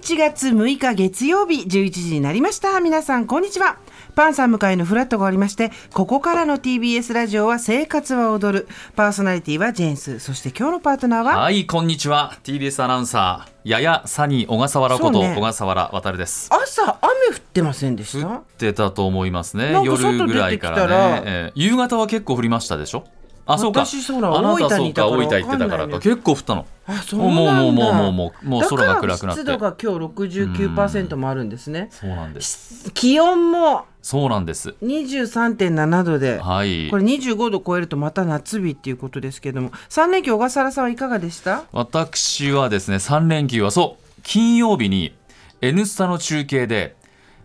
[0.00, 2.80] 11月6日月曜日11時になりました。
[2.80, 3.76] 皆さんこんにちは。
[4.14, 8.68] パンさん迎えのフラットがありましてここからの TBS ラジオは生活は踊る。
[8.96, 10.18] パーソナリティはジェーンス。
[10.18, 11.38] そして今日のパートナーは？
[11.38, 12.38] はいこんにちは。
[12.42, 15.34] TBS アナウンサーややサニー小笠原こと、ね。
[15.36, 16.48] 小笠原渉です。
[16.50, 19.82] 朝雨降ってませんでし降たってたと思いますね。
[19.84, 23.04] 夜ぐらいからね、えー夕方は結構降りましたでしょ？
[23.52, 23.84] あそうか。
[23.84, 25.16] 私そうなあなた大分にいたから。
[25.16, 26.00] そうか大分行ってたからか。
[26.00, 26.66] 結構降ったの。
[26.86, 27.62] あそうなんだ。
[27.62, 29.44] もうもうもうもうもうもう空が暗くなって。
[29.44, 31.88] だから湿度が今日69%もあるんですね。
[31.90, 32.90] そうなんです。
[32.92, 34.74] 気温もそうなんです。
[34.82, 36.88] 23.7度ではい。
[36.90, 39.70] これ25度超えるとまた夏日っていうことですけども。
[39.88, 41.64] 3連休小笠原さんはいかがでした？
[41.72, 45.14] 私はですね3連休はそう金曜日に
[45.60, 46.96] 「N スタ」の中継で、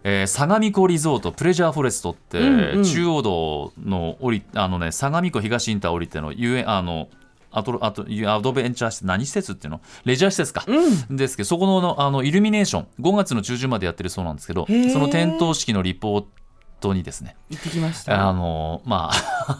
[0.07, 2.83] えー相模湖リゾートプレジャーフォレストって、うんうん。
[2.83, 7.09] 中央道の降りあのね相模湖東インター降りての遊園あの
[7.51, 9.81] アトロアトアドベンチャー施設何施設っていうの？
[10.03, 10.65] レジャー施設か、
[11.09, 16.27] ですけどそこのあのイルミネーション5月の中旬までやってるそうなんですけどその点灯式のリポート
[16.93, 17.35] にですね。
[17.49, 18.27] 行ってきました。
[18.27, 19.11] あのま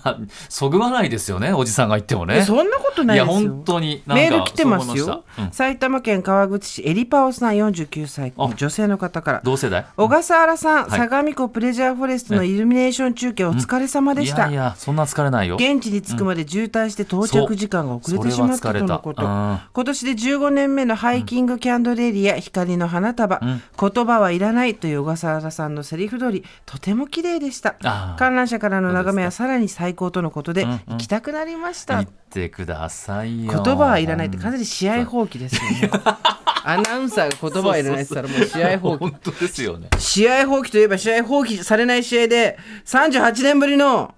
[0.04, 0.18] あ
[0.50, 2.44] そぐわないですよねおじさんが言ってもね。
[2.44, 3.50] そんなことないいやですよ。
[3.50, 5.24] 本当にメール来てますよ。
[5.40, 5.52] うん。
[5.52, 8.34] 埼玉県川口市エリパオさん49歳。
[8.38, 9.42] あ女性の方から。
[9.44, 9.86] 同世代？
[9.96, 11.00] 小笠原さん、はい。
[11.00, 15.56] 相模湖プレジャーフォレストのイルミネーション中継お疲れ様でした、いやいやそんな疲れないよ。
[15.56, 27.76] 現地に着くまで渋滞して到着時間が遅れてしまったとのこと、今年で15年目のハイキングキャンドルエリア、光の花束、言葉はいらないという小笠原さんのセリフ通りとても綺麗でした。
[28.20, 30.80] 観覧車からの眺めはさらに最高とのことで、うんうん。
[30.88, 33.54] 行きたくなりました、言ってくださいよ。
[33.64, 35.92] 言葉はいらないって完全に試合放棄ですよね。
[36.68, 38.98] アナウンサーが言葉はいらないって言ったらもう試合放棄。
[38.98, 39.88] 本当ですよね。
[39.98, 44.14] 試合放棄といえば試合放棄されない試合で38年ぶりの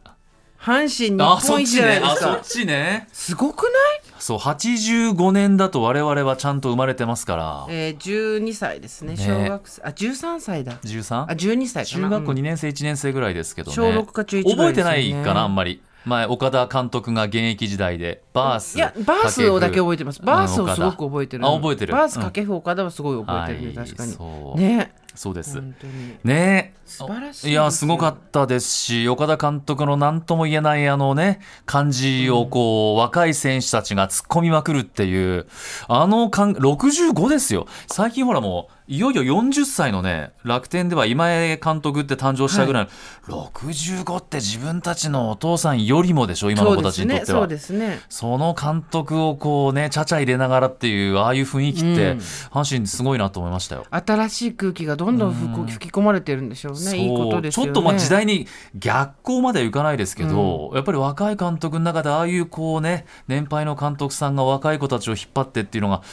[0.60, 2.32] 阪神日本一じゃないですか。
[2.32, 3.08] あそっちね。
[3.14, 4.07] すごくない？
[4.28, 7.66] そう85年だと我々はちゃんと生まれてますから。
[7.70, 9.14] えー、12歳ですね。
[9.14, 9.18] ね。
[9.18, 9.82] 小学生。
[9.84, 10.74] あ13歳だ。
[10.74, 11.28] あ 13?
[11.28, 12.10] 12歳かな。
[12.10, 13.78] 中学校うん2年生1年生ぐらいですけどね。
[13.78, 15.82] 小六か中一ぐら覚えていですよねないかなあんまり。
[16.04, 20.22] 前岡田監督が現役時代でバースいやバースをだけ覚えてます。
[20.22, 21.48] バースをうんすごく覚えてる。
[21.48, 21.94] あ覚えてる。
[21.94, 24.12] バース掛布岡田はすごい覚えてるね、はい確かに。
[24.12, 24.60] そう。
[24.60, 25.56] ねそうです。
[25.56, 25.94] 本当に。
[26.24, 26.74] ね。
[26.74, 28.70] え素晴らしいいやすごかったです。
[28.70, 35.48] し岡田監督の何とも言えないあのね感じをこう、若い選手たちが突っ込みまくるっていう
[35.88, 37.68] あの感65ですよ。
[37.88, 42.88] 最近ほらもういよいよ40歳のね楽天では今江監督って誕生したぐらい
[43.28, 47.40] の、65って自分たちのお父さんよりもでしょ今の子たちにとっては。
[47.40, 48.00] そうですね。
[48.08, 52.18] その監督をこうねちゃちゃ入れながらっていうああいう雰囲気って、うん。
[52.18, 53.86] 阪神すごいなと思いましたよ。
[53.92, 56.80] 新しい空気がどんどん吹き込まれてるんでしょうね。
[56.80, 56.96] そう。
[56.96, 57.68] いいことですよね。
[57.68, 66.04] ちょっとまあ時代に逆行まではいかないですけど、やっぱり若い監督の中でああいうこうね年配の監督さんが若い子たちを引っ張ってっていうのが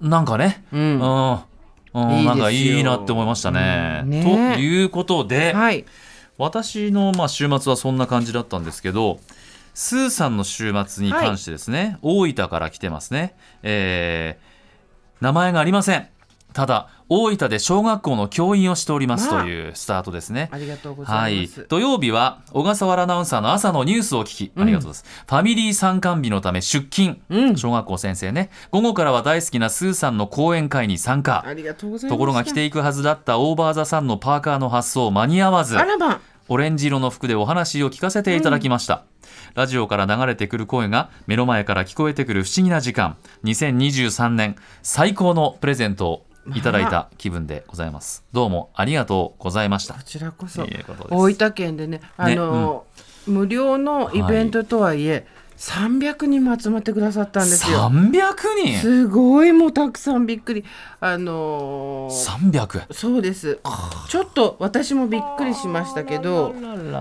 [0.00, 0.80] なんかね、うん。
[0.80, 1.38] うん
[2.06, 4.00] なんかいいなって思いましたね。
[4.04, 4.10] うん。
[4.10, 4.54] ね。
[4.54, 5.84] ということで、はい。
[6.36, 9.18] 私のまあ週末はそんな感じだったんですけど
[9.74, 14.48] スーさんの週末に関してですね、大分から来てますね、えー
[15.20, 16.08] 名前がありません。
[16.52, 19.42] ただ大分で小学校の教員をしておりますまあ。
[19.42, 25.24] というスタートですね、ありがとうござはいいます、土曜日は小笠原アナウンサーの朝のニュースを聞き、ありがとうございます。
[25.26, 27.56] ファミリー参観日のため出勤、うん。
[27.56, 28.50] 小学校先生ね。
[28.70, 31.44] 午後からは大好きなスーさんの講演会に参加。
[31.46, 32.14] ありがとうございます。
[32.14, 36.20] ところが着ていくはずだったオーバーザさんのパーカーの発送間に合わずあらま。
[36.50, 39.04] オレンジ色の服でお話を聞かせていただきました、
[39.54, 43.18] ラジオから流れてくる声が目の前から聞こえてくる不思議な時間。
[43.44, 46.26] 2023年最高のプレゼントを
[46.56, 48.24] いただいた気分でございます。
[48.32, 49.94] どうもありがとうございました。
[49.94, 50.66] こちらこそ。
[51.10, 52.84] 大分県でねあの、
[53.26, 55.26] 無料のイベントとはいえ、
[55.58, 57.90] 300人も集まってくださったんですよ。
[57.90, 58.12] 300
[58.64, 58.78] 人？
[58.78, 60.64] すごいもうたくさんびっくり。
[61.00, 63.58] あのー300そうです。
[64.08, 66.54] ちょっと私もびっくりしましたけど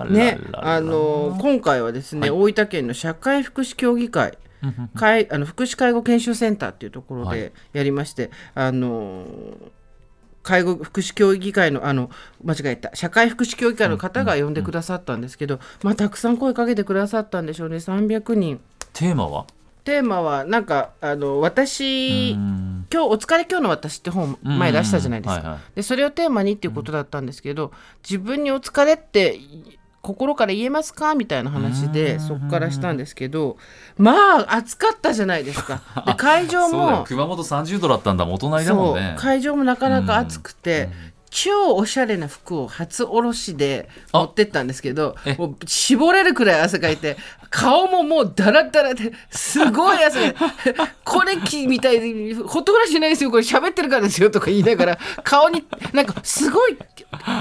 [0.09, 4.37] ねあのー今回はですね、大分県の社会福祉協議会
[4.95, 7.39] 介あの福祉介護研修センターっていうところはい。
[7.39, 9.71] でやりまして、あのー
[10.43, 12.09] 介護福祉協議会のあの
[12.41, 12.95] 間違えた。
[12.95, 17.75] 社会福祉協議会の方が呼んでくださったんですけど、まあ、たくさん声かけてくださったんでしょうね。
[17.77, 18.61] 300人。
[18.93, 19.45] テーマは？
[19.83, 22.87] テーマはなんかあの私うん。
[22.89, 25.43] 今日「お疲れ今日の私」って本前出したじゃないですか、うん。
[25.43, 25.61] はいはい。
[25.75, 27.73] でそれをテーマにっていうことだったんですけど、
[28.09, 29.37] 自分に「お疲れ」って
[30.07, 31.15] 心から言えますか？
[31.15, 33.57] みたいな話でそこからしたんですけど
[33.97, 34.13] ま
[34.47, 35.81] あ暑かったじゃないですか。
[36.07, 38.35] で会場も熊本30度だったんだもん。
[38.35, 39.15] お隣だもんね。
[39.17, 40.89] 会場もなかなか暑くて、
[41.29, 45.35] 超おしゃれな服を初おろしで持ってったんですけどえ。
[45.35, 47.17] もう絞れるくらい汗かいて
[47.49, 50.35] 顔ももうダラダラですごい汗。
[51.03, 53.43] これきみたいにほっとくらしないですよこれ。
[53.43, 55.63] 喋ってるからですよとか言いながら顔に
[55.93, 56.85] なんかすごい化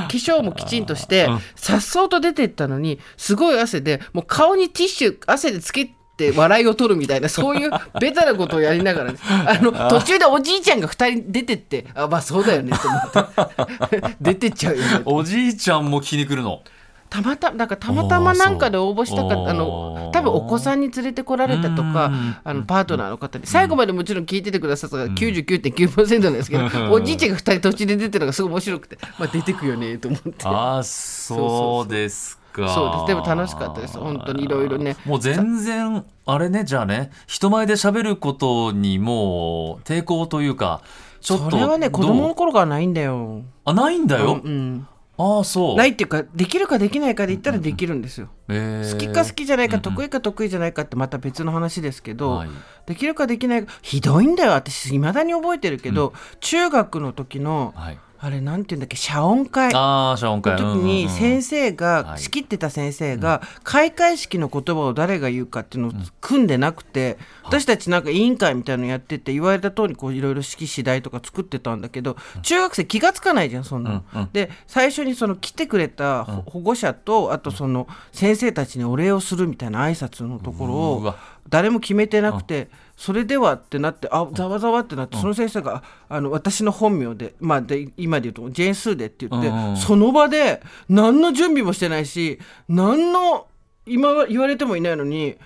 [0.08, 7.70] 粧もきちんとしてさっそうと出てったのにすごい汗でもう顔にティッシュ汗でつけて笑いを取るみたいな そういう
[8.00, 12.72] ベタなことをやりながら、ね、 あの途中でおじいちゃんが2人出てってあまあそうだよね。
[12.76, 15.02] と思って出てっちゃうよね。
[15.04, 16.60] おじいちゃんも聞きに来るの？
[17.08, 19.50] たまたなんかたまたまなんかで応募したかおー。
[19.50, 22.36] あの多分お子さんに連れてこられたとかうん。
[22.42, 30.32] あのパートナーの方に最後までもちろん聞いててくださったから99.9%なんですけどおじいちゃんが2人途中で出てるのがすごい面白くて、まあ、出てくよねと思って。
[30.44, 33.99] ああそうですかそうですでも楽しかったです。
[33.99, 34.97] 本当にいろいろね。
[35.05, 40.82] もう全然あれねじゃあね人前で喋ることにもう抵抗というか
[41.20, 43.43] ちょっとそれはね子供の頃からないんだよ。
[43.64, 44.87] あないんだよ、うん、
[45.19, 45.76] ああそう。
[45.76, 48.29] ないっていうかできるかできないかで言ったらできるんですよ。
[48.49, 48.82] え。
[48.85, 52.49] ー好きか好きじゃないか得意か得意じゃないかってまた別の話ですけど、はい。
[52.87, 54.53] できるかできないかひどいんだよ。
[54.53, 58.96] 私いまだに覚えてるけど、中学の時のはいあれなんていうんだっけ？
[58.96, 59.72] 謝恩会。
[59.72, 60.56] のああ謝恩会。
[60.56, 62.18] 時に先生が、はい。
[62.18, 81.14] 仕切ってた先生が、開会式の言葉を誰が言うかっていうのを組んでなくて、私たちなんか委員会みたいなのやってて言われた通りこういろいろ式次第とか作ってたんだけど、中学生気がつかないじゃんそんなの、で最初にその来てくれた保保護者と、あとその先生たちにお礼をするみたいな挨拶のところを
[81.48, 92.38] 誰も決めてなくて、それではってなってあざわざわってなって、その先生があの私の本名で,、まあ、で今で言うとジェーン・スーでって言って、その場で何の準備もしてないし
[92.69, 93.48] 何の
[93.84, 95.37] 今は言われてもいないのに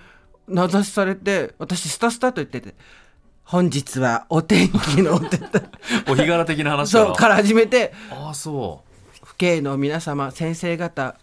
[0.47, 2.73] 名指しされて私スタスタと言ってて
[3.43, 5.61] 「本日はお天気の」って言った
[6.09, 8.83] お日柄的な話からそうから始めてああそ
[9.23, 11.17] 父兄の皆様先生方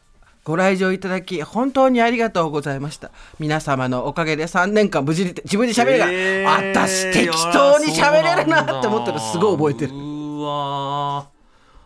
[0.49, 3.11] ご来場いただき本当にありがとうございました。
[3.39, 9.93] 皆様のおかげで3年間無事に自分で喋るから、えー私適当に喋れるなって思ったらすごい覚えてる。
[9.93, 11.29] うわ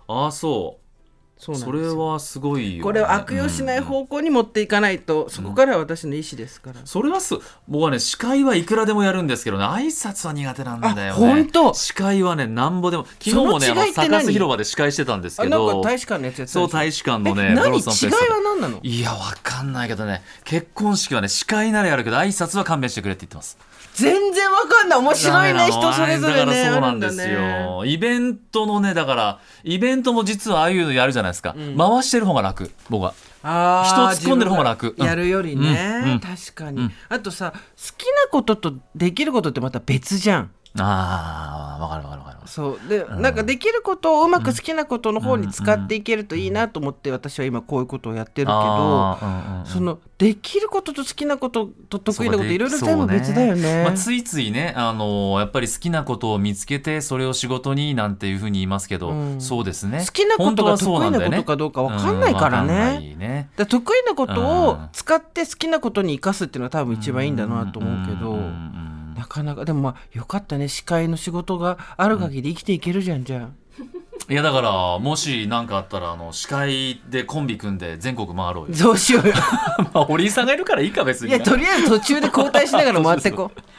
[0.07, 0.15] ー。
[0.15, 0.83] ああそう。
[1.43, 7.35] そそれはすごいよ、ね、これを悪用しない方向に持っていかないと、そこからは私の意思ですから、それはす
[7.67, 9.65] 僕はね司会はいくらでもやるんですけどね。
[9.65, 11.09] 挨拶は苦手なんだよね。
[11.09, 13.07] あほんと司会はねなんぼでも。
[13.19, 18.81] 昨日もねサカス広場で司会してたんですあなんけどか大使館のやつやそう大使館のえね違いロなの？
[18.83, 20.23] いやわかんないけどね。
[20.45, 23.59] 結婚式はね司会ならやるけど挨拶は勘弁してくれって言ってます。
[23.95, 24.99] 全然わかんない。
[25.01, 26.65] 面白いね人それぞれね。
[26.67, 27.33] そうなんですだね。
[27.33, 33.15] よイベントのねだからイベントも実はああいうのやるじゃないですか、回してる方が楽僕は。
[33.43, 34.95] 人突っ込んでる方が楽。
[34.99, 37.59] やるよりね、うんうん確かに、あとさ好
[37.99, 42.39] きなこととできることってまた別じゃんああわかるわかるわかる。
[42.47, 42.89] そう。
[42.89, 49.67] で、なんかできることをうまく好きなことの方に使っていけるといいなと思って私は今こういうことをやってるけど、うんうんうん。
[49.67, 53.63] そのできることと好きなことと得意なこといろいろ全部別だよね。
[53.63, 59.41] そうまあ、ついついね、あのーやっぱり好きなことを見つけてそれを仕事になんていうふうに言いますけど、うん。
[59.41, 60.05] そうですね。
[60.07, 63.15] 好きなことが得意なことかどうかわかんないからね。
[63.19, 63.51] ね。
[63.57, 64.89] だ得意なことをうん。
[64.93, 68.39] 使って好きなことに生かすっていうのは多分一番いいんだなと思うけど、
[69.33, 70.69] かなかでもまあよかったね。
[70.69, 73.49] 司会の仕事がある限り生きていけるじゃんじゃ
[74.29, 78.69] いやだからもし何かあったらあの司会でコンビ組んで全国回ろうよ。
[78.73, 79.35] あどうしようよ。
[79.93, 83.61] まあ堀井さんがいるからいいか別にいやとりあえず途中で交代しながら回ってこう